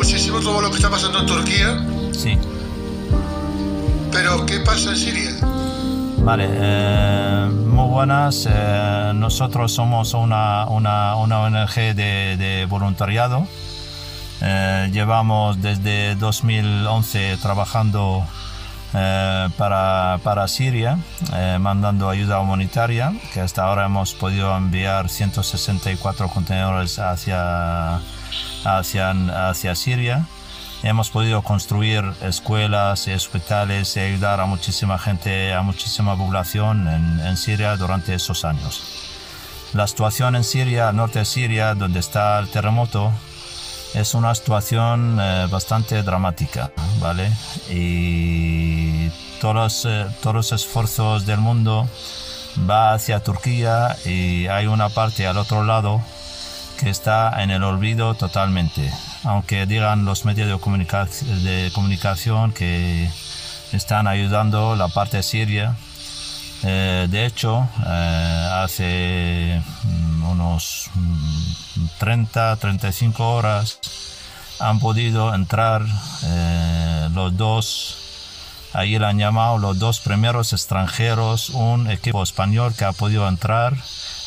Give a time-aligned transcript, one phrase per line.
[0.00, 1.84] muchísimo todo lo que está pasando en Turquía.
[2.12, 2.38] Sí.
[4.10, 5.30] Pero, ¿qué pasa en Siria?
[6.24, 8.48] Vale, eh, muy buenas.
[8.50, 13.46] Eh, nosotros somos una, una, una ONG de, de voluntariado.
[14.40, 18.24] Eh, llevamos desde 2011 trabajando
[18.94, 20.98] eh, para, para, Siria,
[21.34, 28.00] eh, mandando ayuda humanitaria, que hasta ahora hemos podido enviar 164 contenedores hacia,
[28.64, 30.26] hacia, hacia Siria.
[30.82, 37.20] Hemos podido construir escuelas y hospitales y ayudar a muchísima gente, a muchísima población en,
[37.26, 38.82] en Siria durante esos años.
[39.72, 43.12] La situación en Siria, norte de Siria, donde está el terremoto,
[43.94, 47.30] es una situación eh, bastante dramática, ¿vale?
[47.68, 49.08] Y
[49.40, 51.88] todos eh, todos los esfuerzos del mundo
[52.68, 56.00] va hacia Turquía y hay una parte al otro lado
[56.78, 58.90] que está en el olvido totalmente.
[59.24, 61.06] Aunque digan los medios de, comunica
[61.44, 63.10] de comunicación que
[63.72, 65.76] están ayudando la parte siria,
[66.62, 69.60] eh, de hecho, hace
[70.60, 70.90] unos
[71.98, 73.78] 30, mm, 35 horas
[74.58, 75.82] han podido entrar
[76.24, 77.96] eh, los dos,
[78.74, 83.74] ahí le han llamado los dos primeros extranjeros, un equipo español que ha podido entrar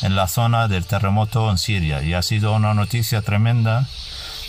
[0.02, 2.02] en la zona del terremoto en Siria.
[2.02, 3.86] Y ha sido una noticia tremenda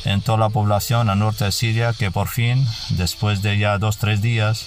[0.06, 3.98] en toda la población al norte de Siria que por fin, después de ya dos,
[3.98, 4.66] tres días,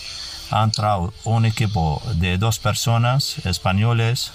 [0.50, 4.30] ha entrado un equipo de dos personas españoles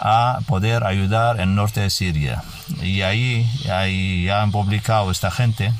[0.00, 2.42] a poder ayudar en el norte de Siria.
[2.82, 5.72] Y ahí, ahí han publicado esta gente.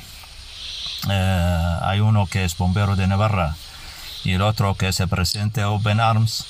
[1.09, 3.57] Eh, hay uno que es bombero de Navarra
[4.23, 6.45] y el otro que es el presidente de Open Arms.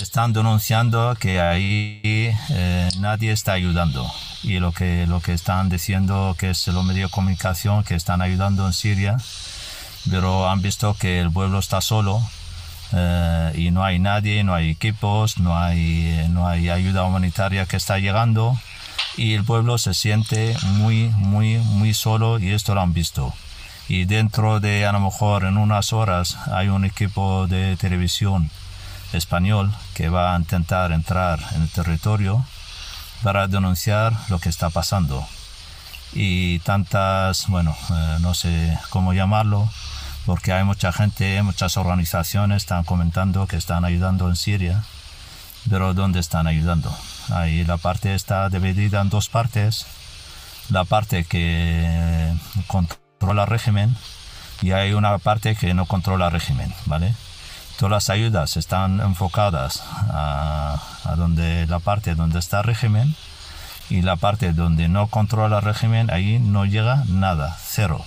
[0.00, 2.00] Están denunciando que ahí
[2.50, 4.10] eh, nadie está ayudando.
[4.42, 8.22] Y lo que, lo que están diciendo que es los medios de comunicación que están
[8.22, 9.18] ayudando en Siria
[10.10, 12.22] pero han visto que el pueblo está solo
[12.96, 17.76] eh, y no hay nadie, no hay equipos, no hay, no hay ayuda humanitaria que
[17.76, 18.56] está llegando
[19.16, 23.32] y el pueblo se siente muy, muy, muy solo y esto lo han visto.
[23.88, 28.50] Y dentro de a lo mejor en unas horas hay un equipo de televisión
[29.12, 32.44] español que va a intentar entrar en el territorio
[33.22, 35.26] para denunciar lo que está pasando.
[36.12, 39.68] Y tantas, bueno, eh, no sé cómo llamarlo,
[40.26, 44.82] porque hay mucha gente, muchas organizaciones están comentando que están ayudando en Siria,
[45.68, 46.94] pero ¿dónde están ayudando?
[47.30, 49.86] Ahí la parte está dividida en dos partes,
[50.70, 52.32] la parte que
[52.66, 53.94] controla el régimen
[54.62, 57.14] y hay una parte que no controla el régimen, ¿vale?
[57.78, 60.80] Todas las ayudas están enfocadas a,
[61.16, 63.14] donde la parte donde está el régimen
[63.90, 68.04] y la parte donde no controla el régimen, ahí no llega nada, cero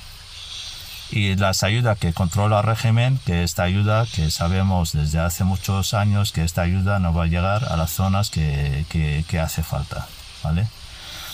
[1.11, 5.93] y las ayudas que controla el régimen, que esta ayuda que sabemos desde hace muchos
[5.93, 10.07] años que esta ayuda no va a llegar a las zonas que, que, hace falta,
[10.43, 10.67] ¿vale?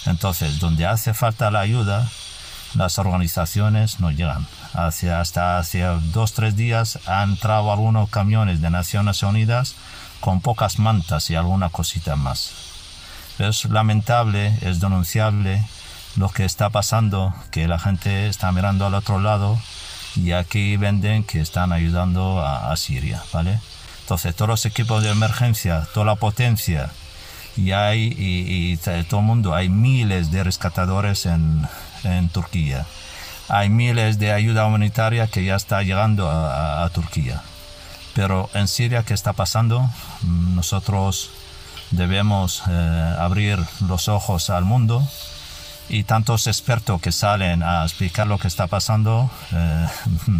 [0.05, 2.07] Entonces, donde hace falta la ayuda,
[2.75, 4.45] las organizaciones no llegan.
[4.73, 9.75] Hacia, hasta hace dos, tres días han entrado algunos camiones de Naciones Unidas
[10.19, 12.51] con pocas mantas y alguna cosita más.
[13.39, 15.63] Es lamentable, es denunciable
[16.15, 19.59] lo que está pasando, que la gente está mirando al otro lado
[20.15, 23.59] y aquí venden que están ayudando a, Siria, ¿vale?
[24.01, 26.91] Entonces todos los equipos de emergencia, toda la potencia
[27.55, 31.67] y hay y, todo el mundo, hay miles de rescatadores en,
[32.33, 32.85] Turquía.
[33.47, 37.41] Hay miles de ayuda humanitaria que ya está llegando a, a Turquía.
[38.13, 39.89] Pero en Siria, ¿qué está pasando?
[40.21, 41.29] Nosotros
[41.91, 45.07] debemos eh, abrir los ojos al mundo
[45.89, 49.87] y tantos expertos que salen a explicar lo que está pasando, eh,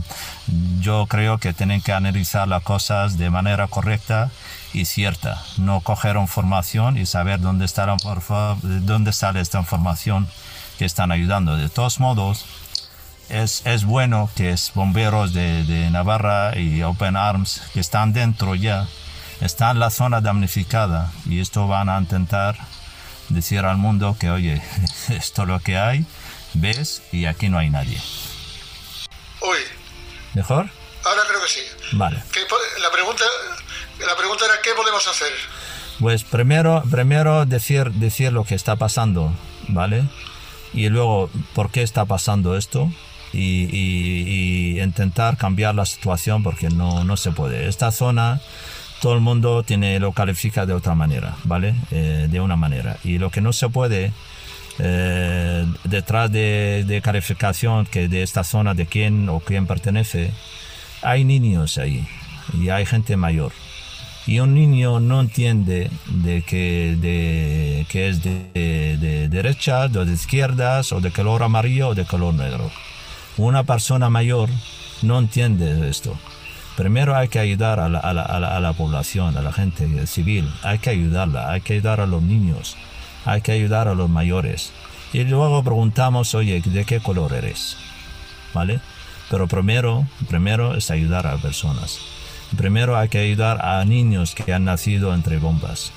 [0.80, 4.32] yo creo que tienen que analizar las cosas de manera correcta
[4.74, 7.86] y cierta, no coger información y saber dónde, está
[8.64, 10.28] dónde sale esta información
[10.78, 11.56] que están ayudando.
[11.56, 12.46] De todos modos,
[13.30, 18.56] es, es bueno que es bomberos de, de Navarra y Open Arms que están dentro
[18.56, 18.88] ya,
[19.42, 22.58] están en la zona damnificada y esto van a intentar
[23.30, 24.62] decir al mundo que, oye,
[25.10, 26.06] esto es lo que hay,
[26.54, 28.00] ves, y aquí no hay nadie.
[29.42, 29.58] Uy.
[30.34, 30.70] ¿Mejor?
[31.04, 31.62] Ahora creo que sí.
[31.94, 32.18] Vale.
[32.18, 33.24] la, pregunta,
[34.00, 35.32] la pregunta era, ¿qué podemos hacer?
[36.00, 39.34] Pues primero, primero decir, decir lo que está pasando,
[39.68, 40.04] ¿vale?
[40.74, 42.92] Y luego, ¿por qué está pasando esto?
[43.32, 47.68] Y, y, y intentar cambiar la situación porque no, no se puede.
[47.68, 48.42] Esta zona
[49.04, 51.76] todo el mundo tiene, lo califica de otra manera, ¿vale?
[51.92, 52.96] Eh, de una manera.
[53.04, 54.14] Y lo que no se puede
[54.80, 60.32] eh, detrás de, de, calificación que de esta zona de quién o quién pertenece,
[61.02, 62.08] hay niños ahí
[62.58, 63.52] y hay gente mayor.
[64.26, 70.14] Y un niño no entiende de que, de, que es de, de, derecha, de, de
[70.14, 72.72] izquierdas, o de color amarillo o de color negro.
[73.36, 74.48] Una persona mayor
[75.02, 76.18] no entiende esto.
[76.76, 80.50] Primero hay que ayudar a la, a, la, a la, población, a la gente civil.
[80.64, 82.76] Hay que ayudarla, hay que ayudar a los niños,
[83.26, 84.72] hay que ayudar a los mayores.
[85.14, 87.78] Y luego preguntamos, oye, ¿de qué color eres?
[88.54, 88.80] ¿Vale?
[89.30, 92.00] Pero primero, primero es ayudar a personas.
[92.58, 95.92] Primero hay que ayudar a niños que han nacido entre bombas.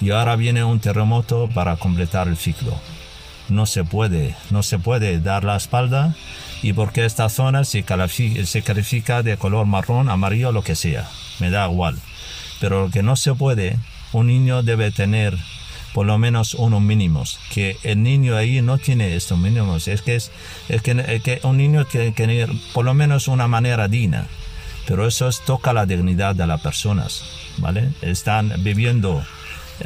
[0.00, 2.72] Y ahora viene un terremoto para completar el ciclo.
[3.50, 6.14] No se puede, no se puede dar la espalda
[6.62, 11.08] y porque esta zona se califica, de color marrón, amarillo, lo que sea.
[11.40, 11.98] Me da igual.
[12.60, 13.76] Pero lo que no se puede,
[14.12, 15.36] un niño debe tener
[15.92, 20.16] por lo menos unos mínimos, que el niño ahí no tiene estos mínimos, es que,
[20.16, 20.30] es,
[20.68, 24.26] es que, es que un niño tiene que tener por lo menos una manera digna,
[24.86, 27.24] pero eso es, toca la dignidad de las personas,
[27.58, 27.88] ¿vale?
[28.02, 29.24] Están viviendo,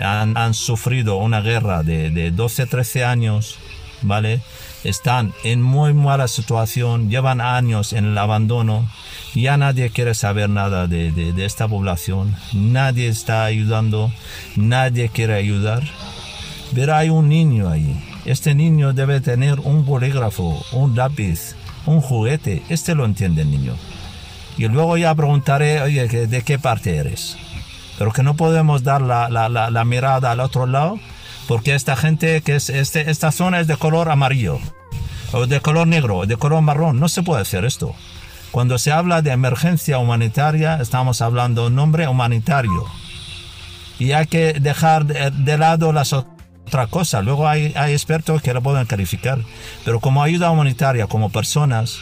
[0.03, 3.59] han, sufrido una guerra de, de 12, 13 años,
[4.03, 4.41] ¿vale?
[4.83, 8.89] Están en muy mala situación, llevan años en el abandono,
[9.35, 14.13] ya nadie quiere saber nada de, de, de, esta población, nadie está ayudando,
[14.57, 15.83] nadie quiere ayudar.
[16.75, 18.03] Pero hay un niño ahí.
[18.25, 21.55] Este niño debe tener un bolígrafo, un lápiz,
[21.87, 22.63] un juguete.
[22.69, 23.75] Este lo entiende el niño.
[24.57, 27.37] Y luego ya preguntaré, oye, ¿de qué parte eres?
[27.99, 30.99] Pero que no podemos dar la, la, la, la mirada al otro lado,
[31.47, 34.59] porque esta gente, que es este, esta zona es de color amarillo,
[35.33, 36.99] o de color negro, o de color marrón.
[36.99, 37.95] No se puede hacer esto.
[38.51, 42.85] Cuando se habla de emergencia humanitaria, estamos hablando de un nombre humanitario.
[43.99, 47.25] Y hay que dejar de, de lado las otras cosas.
[47.25, 49.41] Luego hay, hay, expertos que lo pueden calificar.
[49.85, 51.99] Pero como ayuda humanitaria, como personas,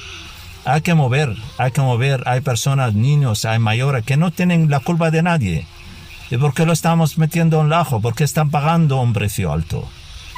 [0.64, 2.22] hay que mover, hay que mover.
[2.26, 5.66] Hay personas, niños, hay mayores que no tienen la culpa de nadie.
[6.32, 8.00] ¿Y por qué lo estamos metiendo en el ajo?
[8.00, 9.86] Porque están pagando un precio alto.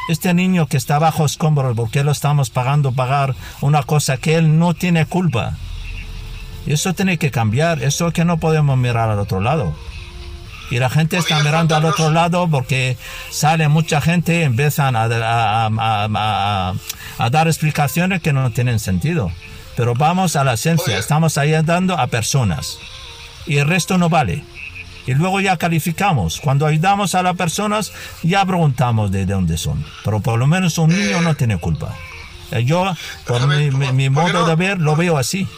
[0.08, 4.34] Este niño que está bajo escombros, ¿por qué lo estamos pagando pagar una cosa que
[4.34, 5.56] él no tiene culpa?
[6.66, 9.72] Eso tiene que cambiar, eso es que no podemos mirar al otro lado.
[10.68, 12.96] Y la gente está mirando al otro lado porque
[13.30, 16.74] sale mucha gente y empiezan a, a, a,
[17.18, 19.30] a, dar explicaciones que no tienen sentido.
[19.76, 22.80] Pero vamos a la esencia, estamos ayudando a personas.
[23.46, 24.42] Y el resto no vale.
[25.06, 26.40] Y luego ya calificamos.
[26.40, 27.92] Cuando ayudamos a las personas,
[28.22, 29.84] ya preguntamos de dónde son.
[30.04, 31.94] Pero por lo menos un niño no tiene culpa.
[32.64, 32.94] Yo,
[33.26, 35.48] por mi, mi, mi modo de ver, lo veo así.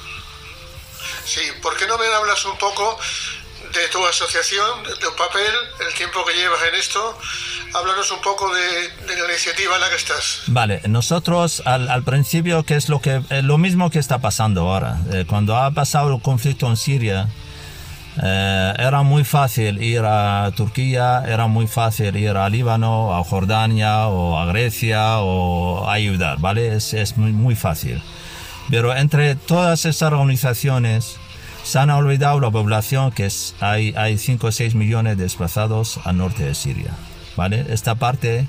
[1.24, 2.98] Sí, ¿por qué no me hablas un poco
[3.72, 5.52] de tu asociación, de tu papel,
[5.86, 7.18] el tiempo que llevas en esto?
[7.74, 10.42] Háblanos un poco de, de la iniciativa en la que estás.
[10.46, 14.62] Vale, nosotros al, al principio, que es lo, que, eh, lo mismo que está pasando
[14.62, 17.28] ahora, eh, cuando ha pasado el conflicto en Siria,
[18.22, 24.08] eh, era muy fácil ir a Turquía, era muy fácil ir a Líbano, a Jordania
[24.08, 26.74] o a Grecia o ayudar, ¿vale?
[26.74, 28.02] Es, es muy, muy fácil.
[28.70, 31.18] Pero entre todas estas organizaciones
[31.62, 36.00] se han olvidado la población que es, hay, hay 5 o 6 millones de desplazados
[36.04, 36.92] al norte de Siria.
[37.36, 37.66] ¿vale?
[37.68, 38.48] Esta parte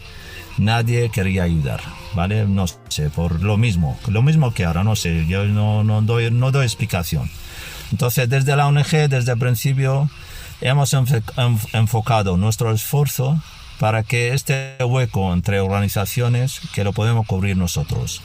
[0.57, 1.81] nadie quería ayudar.
[2.15, 2.45] ¿vale?
[2.45, 6.31] No sé, por lo mismo, lo mismo que ahora, no sé, yo no, no, doy,
[6.31, 7.29] no doy explicación.
[7.91, 10.09] Entonces, desde la ONG, desde el principio,
[10.61, 10.93] hemos
[11.73, 13.41] enfocado nuestro esfuerzo
[13.79, 18.21] para que este hueco entre organizaciones que lo podemos cubrir nosotros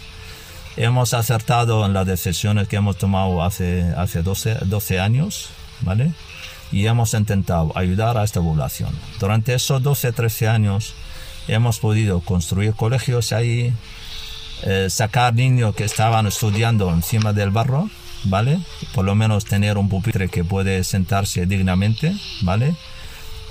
[0.76, 5.50] hemos acertado en las decisiones que hemos tomado hace, hace 12, 12 años,
[5.80, 6.12] ¿vale?
[6.70, 8.90] Y hemos intentado ayudar a esta población.
[9.20, 10.94] Durante esos 12, 13 años
[11.48, 13.72] hemos podido construir colegios ahí,
[14.62, 17.90] eh, sacar niños que estaban estudiando encima del barro,
[18.24, 18.58] ¿vale?
[18.94, 22.74] Por lo menos tener un pupitre que puede sentarse dignamente, ¿vale?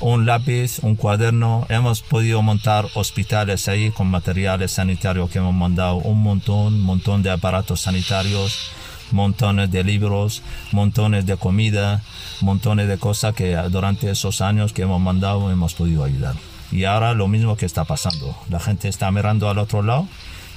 [0.02, 1.66] un lápiz, un cuaderno.
[1.70, 7.30] Hemos podido montar hospitales ahí con materiales sanitarios que hemos mandado un montón, montón de
[7.30, 8.72] aparatos sanitarios,
[9.12, 12.02] montones de libros, montones de comida,
[12.42, 16.36] montones de cosas que durante esos años que hemos mandado hemos podido ayudar.
[16.72, 18.36] Y ahora lo mismo que está pasando.
[18.50, 20.08] La gente está mirando al otro lado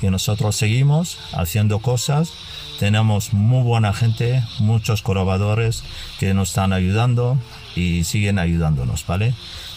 [0.00, 2.33] y nosotros seguimos haciendo cosas.
[2.78, 5.85] Tenemos muy buena gente, muchos colaboradores
[6.19, 7.38] que nos están ayudando
[7.76, 9.35] y siguen ayudándonos, ¿vale?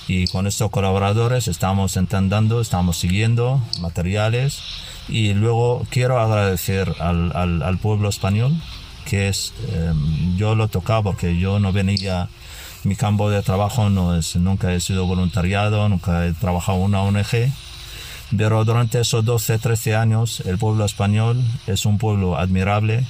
[0.08, 4.62] Y con estos colaboradores estamos intentando, estamos siguiendo materiales
[5.10, 8.54] y luego quiero agradecer al, al, al pueblo español
[9.08, 9.94] que es, eh,
[10.36, 12.28] yo lo tocaba porque yo no venía,
[12.84, 17.02] mi campo de trabajo no es, nunca he sido voluntariado, nunca he trabajado en una
[17.02, 17.52] ONG,
[18.36, 23.06] Pero durante esos 12, 13 años el pueblo español es un pueblo admirable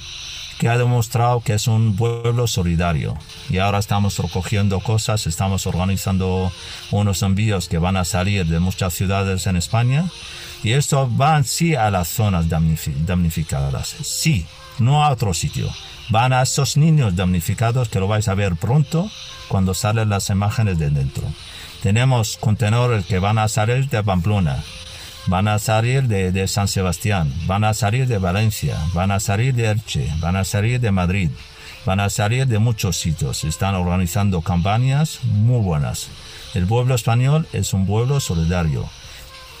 [0.58, 3.16] que ha demostrado que es un pueblo solidario.
[3.48, 6.52] Y ahora estamos recogiendo cosas, estamos organizando
[6.90, 10.04] unos envíos que van a salir de muchas ciudades en España.
[10.62, 14.44] Y esto va sí a las zonas damnificadas, sí,
[14.80, 15.70] no a otro sitio.
[16.10, 19.08] Van a esos niños damnificados que lo vais a ver pronto
[19.46, 21.22] cuando salen las imágenes de dentro.
[21.82, 24.64] Tenemos contenedores que van a salir de Pamplona,
[25.28, 29.70] van a salir de, San Sebastián, van a salir de Valencia, van a salir de
[29.70, 31.30] Elche, van a salir de Madrid,
[31.84, 33.44] van a salir de muchos sitios.
[33.44, 36.08] Están organizando campañas muy buenas.
[36.54, 38.88] El pueblo español es un pueblo solidario.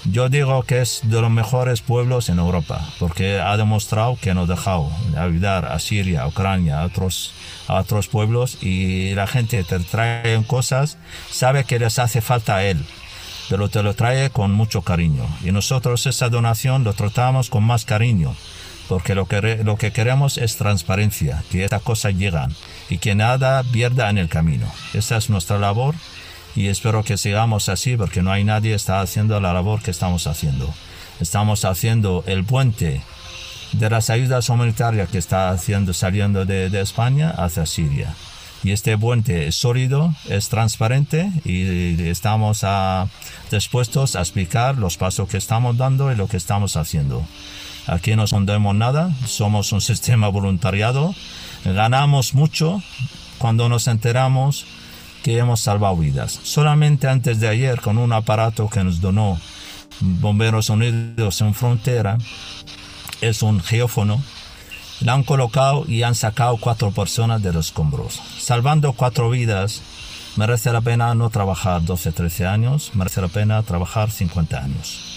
[0.04, 4.48] Yo digo que es de los mejores pueblos en Europa, porque ha demostrado que nos
[4.48, 7.34] ha dejado ayudar a Siria, a Ucrania, a otros,
[7.66, 10.96] a otros pueblos y la gente te trae cosas,
[11.30, 12.82] sabe que les hace falta a él
[13.48, 15.24] pero te lo trae con mucho cariño.
[15.42, 18.34] Y nosotros esa donación lo tratamos con más cariño,
[18.88, 22.54] porque lo que, lo que queremos es transparencia, que estas cosas llegan
[22.88, 24.66] y que nada pierda en el camino.
[24.94, 25.94] Esa es nuestra labor
[26.54, 29.90] y espero que sigamos así, porque no hay nadie que está haciendo la labor que
[29.90, 30.72] estamos haciendo.
[31.20, 33.02] Estamos haciendo el puente
[33.72, 38.14] de las ayudas humanitarias que está haciendo saliendo de, de España hacia Siria
[38.64, 42.64] y este puente es sólido, es transparente y estamos
[43.50, 47.24] dispuestos a explicar los pasos que estamos dando y lo que estamos haciendo.
[47.86, 51.14] Aquí no escondemos nada, somos un sistema voluntariado,
[51.64, 52.82] ganamos mucho
[53.38, 54.66] cuando nos enteramos
[55.22, 56.38] que hemos salvado vidas.
[56.42, 59.40] Solamente antes de ayer, con un aparato que nos donó
[60.00, 62.18] Bomberos Unidos en Frontera,
[63.20, 64.22] es un geófono
[65.00, 68.20] la han colocado y han sacado cuatro personas de los escombros.
[68.38, 69.82] Salvando cuatro vidas,
[70.36, 75.07] merece la pena no trabajar 12, 13 años, merece la pena trabajar 50 años.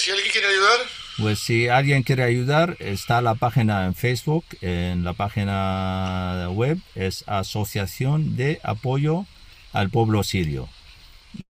[0.00, 0.78] Si alguien quiere ayudar.
[1.18, 7.24] Pues si alguien quiere ayudar, está la página en Facebook, en la página web es
[7.26, 9.26] Asociación de Apoyo
[9.72, 10.68] al Pueblo Sirio.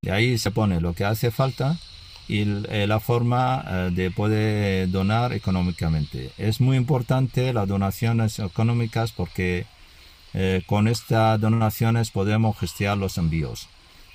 [0.03, 1.79] Y ahí se pone lo que hace falta
[2.27, 6.33] y eh, la forma eh, de poder donar económicamente.
[6.37, 9.67] Es muy importante las donaciones económicas porque
[10.35, 13.69] eh, con estas donaciones podemos gestionar los envíos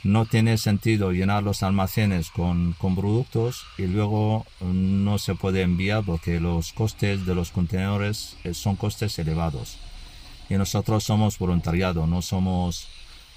[0.05, 6.39] no tiene sentido llenar los almacenes con, productos y luego no se puede enviar porque
[6.39, 9.79] los costes de los contenedores eh, son costes elevados.
[10.47, 12.87] Y nosotros somos voluntariado, no somos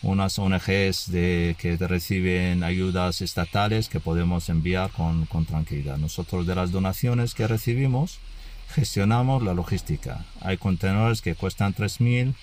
[0.03, 5.97] unas ONGs de, que reciben ayudas estatales que podemos enviar con, con tranquilidad.
[5.97, 8.19] Nosotros de las donaciones que recibimos
[8.75, 10.27] gestionamos la logística.
[10.43, 12.35] Hay contenedores que cuestan 3.000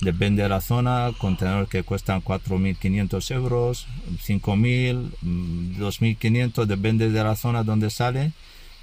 [0.00, 3.86] Depende de la zona, contenedores que cuestan 4.500 euros,
[4.26, 5.10] 5.000,
[5.78, 8.32] 2.500, mm, depende de la zona donde sale,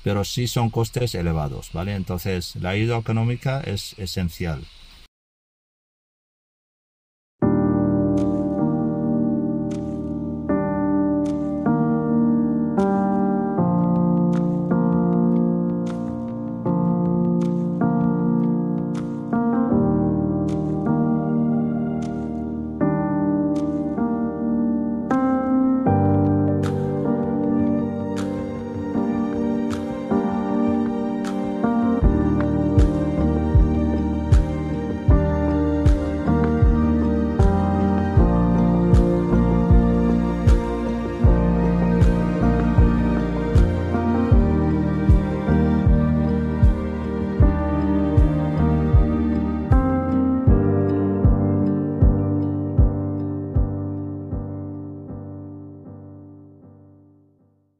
[0.03, 1.93] pero sí son costes elevados, ¿vale?
[1.93, 4.63] Entonces la ayuda económica es esencial.